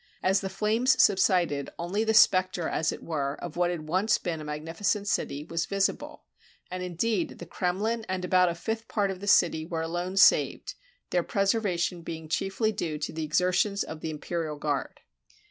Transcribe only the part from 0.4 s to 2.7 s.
the flames subsided, only the specter,